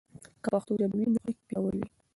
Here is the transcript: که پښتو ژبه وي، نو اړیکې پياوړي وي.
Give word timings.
که 0.43 0.47
پښتو 0.53 0.71
ژبه 0.79 0.95
وي، 0.97 1.05
نو 1.13 1.17
اړیکې 1.23 1.43
پياوړي 1.47 1.77
وي. 1.81 1.89